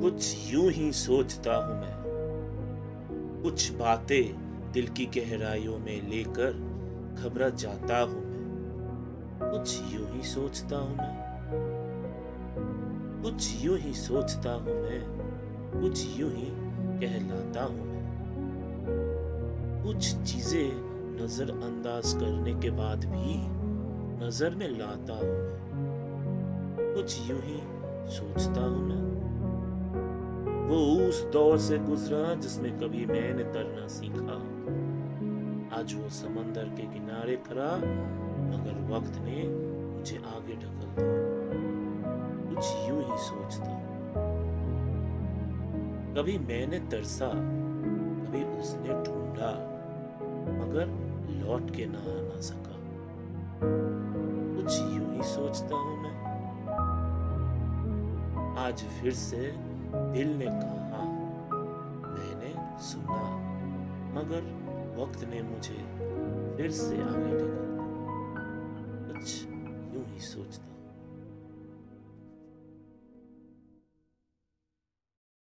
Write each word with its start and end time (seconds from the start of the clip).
कुछ 0.00 0.36
यूँ 0.52 0.70
ही 0.70 0.92
सोचता 0.92 1.54
हूँ 1.56 1.74
मैं। 1.80 2.00
कुछ 3.42 3.72
बातें 3.72 4.72
दिल 4.72 4.86
की 4.88 5.06
गहराइयों 5.06 5.78
में 5.78 6.08
लेकर 6.08 6.52
घबरा 7.22 7.48
जाता 7.48 7.98
हूँ 8.00 8.22
मैं। 8.24 9.50
कुछ 9.50 9.80
यूँ 9.94 10.06
ही 10.12 10.22
सोचता 10.22 10.76
हूँ 10.76 10.96
मैं। 10.96 11.20
कुछ 13.22 13.64
यूँ 13.64 13.78
ही 13.78 13.92
सोचता 13.94 14.52
हूँ 14.52 14.74
मैं। 14.74 15.02
कुछ 15.80 16.18
यूँ 16.18 16.30
ही 16.30 16.46
कहलाता 17.00 17.64
हूँ 17.64 17.86
मैं। 17.86 18.00
कुछ 19.84 20.14
चीज़ें 20.14 20.72
नजरअंदाज 21.24 22.12
करने 22.12 22.54
के 22.54 22.70
बाद 22.70 23.04
भी 23.04 23.36
नज़र 24.26 24.54
में 24.54 24.68
लाता 24.68 25.12
हूँ 25.12 25.34
मैं। 25.34 26.94
कुछ 26.94 27.30
यूँ 27.30 27.40
ही 27.42 27.60
सोचता 28.10 28.60
हूँ 28.60 28.88
मैं। 28.88 28.99
वो 30.70 31.08
उस 31.08 31.24
दौर 31.24 31.58
से 31.58 31.78
गुजरा 31.78 32.34
जिसमें 32.34 32.78
कभी 32.78 33.06
मैंने 33.06 33.44
तरना 33.44 33.86
सीखा। 33.88 34.34
आज 35.80 35.94
वो 35.94 36.08
समंदर 36.08 36.64
के 36.64 36.82
किनारे 36.82 37.36
खड़ा, 37.36 37.76
मगर 38.50 38.76
वक्त 38.92 39.16
ने 39.16 39.48
मुझे 39.96 40.16
आगे 40.16 40.54
ढकल 40.56 40.92
दिया। 40.98 41.16
कुछ 42.48 42.88
यूँ 42.88 43.02
ही 43.02 43.18
सोचता। 43.18 43.72
कभी 46.14 46.38
मैंने 46.38 46.78
तरसा, 46.78 47.28
कभी 47.28 48.44
उसने 48.60 48.88
ढूंढा, 48.88 49.50
मगर 50.60 50.86
लौट 51.44 51.76
के 51.76 51.86
ना 51.86 51.98
आना 51.98 52.40
सका। 52.40 52.78
कुछ 54.56 54.78
यूँ 54.80 55.16
ही 55.16 55.22
सोचता 55.22 55.76
हूँ 55.76 56.02
मैं। 56.02 56.14
आज 58.58 58.82
फिर 58.82 59.12
से 59.12 59.69
दिल 59.94 60.28
ने 60.38 60.46
कहा, 60.46 61.04
मैंने 62.06 62.78
सुना, 62.82 63.22
मगर 64.14 64.42
वक्त 65.00 65.24
ने 65.24 65.42
मुझे 65.42 65.78
फिर 66.56 66.70
से 66.70 66.96
आगे 67.02 67.36
ढका 67.38 67.68
कुछ 69.08 69.46
यूँ 69.94 70.04
ही 70.06 70.20
सोचता 70.20 70.69